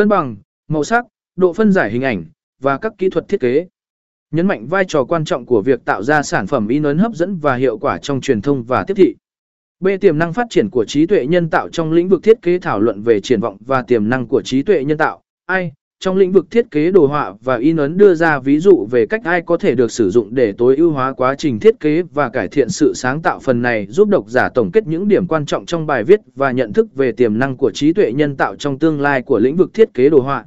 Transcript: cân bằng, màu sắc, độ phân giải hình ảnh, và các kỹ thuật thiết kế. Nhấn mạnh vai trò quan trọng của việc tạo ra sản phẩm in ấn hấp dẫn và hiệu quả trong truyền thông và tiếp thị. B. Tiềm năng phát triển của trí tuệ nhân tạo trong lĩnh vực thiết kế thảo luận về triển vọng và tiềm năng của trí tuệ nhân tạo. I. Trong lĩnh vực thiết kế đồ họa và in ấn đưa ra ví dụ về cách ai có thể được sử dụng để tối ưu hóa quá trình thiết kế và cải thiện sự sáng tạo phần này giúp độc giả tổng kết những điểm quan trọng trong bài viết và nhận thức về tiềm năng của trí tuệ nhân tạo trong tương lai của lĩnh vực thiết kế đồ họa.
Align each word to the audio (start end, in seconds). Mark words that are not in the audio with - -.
cân 0.00 0.08
bằng, 0.08 0.36
màu 0.68 0.84
sắc, 0.84 1.06
độ 1.36 1.52
phân 1.52 1.72
giải 1.72 1.90
hình 1.90 2.02
ảnh, 2.02 2.24
và 2.60 2.78
các 2.78 2.92
kỹ 2.98 3.08
thuật 3.08 3.28
thiết 3.28 3.40
kế. 3.40 3.66
Nhấn 4.30 4.46
mạnh 4.46 4.66
vai 4.66 4.84
trò 4.88 5.04
quan 5.04 5.24
trọng 5.24 5.46
của 5.46 5.62
việc 5.62 5.84
tạo 5.84 6.02
ra 6.02 6.22
sản 6.22 6.46
phẩm 6.46 6.68
in 6.68 6.82
ấn 6.82 6.98
hấp 6.98 7.14
dẫn 7.14 7.36
và 7.36 7.54
hiệu 7.54 7.78
quả 7.78 7.98
trong 7.98 8.20
truyền 8.20 8.42
thông 8.42 8.62
và 8.62 8.84
tiếp 8.84 8.94
thị. 8.94 9.14
B. 9.80 9.88
Tiềm 10.00 10.18
năng 10.18 10.32
phát 10.32 10.46
triển 10.50 10.70
của 10.70 10.84
trí 10.84 11.06
tuệ 11.06 11.26
nhân 11.26 11.50
tạo 11.50 11.68
trong 11.68 11.92
lĩnh 11.92 12.08
vực 12.08 12.22
thiết 12.22 12.42
kế 12.42 12.58
thảo 12.58 12.80
luận 12.80 13.02
về 13.02 13.20
triển 13.20 13.40
vọng 13.40 13.56
và 13.60 13.82
tiềm 13.82 14.08
năng 14.08 14.26
của 14.26 14.42
trí 14.42 14.62
tuệ 14.62 14.84
nhân 14.84 14.98
tạo. 14.98 15.22
I. 15.52 15.70
Trong 16.04 16.16
lĩnh 16.16 16.32
vực 16.32 16.50
thiết 16.50 16.70
kế 16.70 16.90
đồ 16.90 17.06
họa 17.06 17.34
và 17.42 17.56
in 17.56 17.76
ấn 17.76 17.96
đưa 17.96 18.14
ra 18.14 18.38
ví 18.38 18.58
dụ 18.58 18.88
về 18.90 19.06
cách 19.06 19.24
ai 19.24 19.42
có 19.42 19.56
thể 19.56 19.74
được 19.74 19.92
sử 19.92 20.10
dụng 20.10 20.34
để 20.34 20.52
tối 20.52 20.76
ưu 20.76 20.90
hóa 20.90 21.12
quá 21.12 21.34
trình 21.38 21.58
thiết 21.58 21.80
kế 21.80 22.02
và 22.02 22.28
cải 22.28 22.48
thiện 22.48 22.68
sự 22.68 22.92
sáng 22.94 23.22
tạo 23.22 23.38
phần 23.38 23.62
này 23.62 23.86
giúp 23.90 24.08
độc 24.08 24.28
giả 24.28 24.48
tổng 24.54 24.70
kết 24.72 24.86
những 24.86 25.08
điểm 25.08 25.26
quan 25.26 25.46
trọng 25.46 25.66
trong 25.66 25.86
bài 25.86 26.04
viết 26.04 26.20
và 26.36 26.50
nhận 26.50 26.72
thức 26.72 26.94
về 26.94 27.12
tiềm 27.12 27.38
năng 27.38 27.56
của 27.56 27.70
trí 27.70 27.92
tuệ 27.92 28.12
nhân 28.12 28.36
tạo 28.36 28.56
trong 28.56 28.78
tương 28.78 29.00
lai 29.00 29.22
của 29.22 29.38
lĩnh 29.38 29.56
vực 29.56 29.74
thiết 29.74 29.94
kế 29.94 30.08
đồ 30.08 30.20
họa. 30.20 30.44